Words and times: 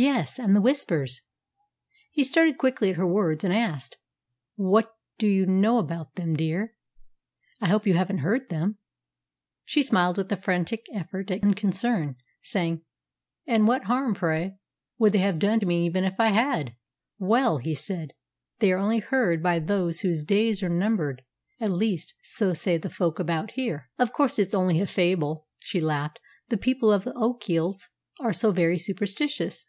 "Yes; 0.00 0.38
and 0.38 0.54
the 0.54 0.60
Whispers." 0.60 1.22
He 2.12 2.22
started 2.22 2.56
quickly 2.56 2.90
at 2.90 2.94
her 2.94 3.04
words, 3.08 3.42
and 3.42 3.52
asked, 3.52 3.96
"What 4.54 4.94
do 5.18 5.26
you 5.26 5.44
know 5.44 5.78
about 5.78 6.14
them, 6.14 6.36
dear? 6.36 6.76
I 7.60 7.66
hope 7.66 7.84
you 7.84 7.94
haven't 7.94 8.18
heard 8.18 8.48
them?" 8.48 8.78
She 9.64 9.82
smiled, 9.82 10.16
with 10.16 10.30
a 10.30 10.36
frantic 10.36 10.86
effort 10.94 11.32
at 11.32 11.42
unconcern, 11.42 12.14
saying, 12.44 12.82
"And 13.44 13.66
what 13.66 13.86
harm, 13.86 14.14
pray, 14.14 14.54
would 14.98 15.10
they 15.14 15.18
have 15.18 15.40
done 15.40 15.58
me, 15.66 15.86
even 15.86 16.04
if 16.04 16.14
I 16.20 16.28
had?" 16.28 16.76
"Well," 17.18 17.58
he 17.58 17.74
said, 17.74 18.12
"they 18.60 18.70
are 18.70 18.78
only 18.78 19.00
heard 19.00 19.42
by 19.42 19.58
those 19.58 20.02
whose 20.02 20.22
days 20.22 20.62
are 20.62 20.68
numbered; 20.68 21.22
at 21.60 21.72
least, 21.72 22.14
so 22.22 22.52
say 22.54 22.78
the 22.78 22.88
folk 22.88 23.18
about 23.18 23.50
here." 23.54 23.90
"Of 23.98 24.12
course, 24.12 24.38
it's 24.38 24.54
only 24.54 24.80
a 24.80 24.86
fable," 24.86 25.48
she 25.58 25.80
laughed. 25.80 26.20
"The 26.50 26.56
people 26.56 26.92
of 26.92 27.02
the 27.02 27.14
Ochils 27.14 27.88
are 28.20 28.32
so 28.32 28.52
very 28.52 28.78
superstitious." 28.78 29.66